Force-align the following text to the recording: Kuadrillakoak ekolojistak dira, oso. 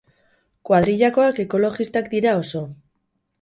Kuadrillakoak 0.69 1.41
ekolojistak 1.43 2.09
dira, 2.15 2.33
oso. 2.41 2.65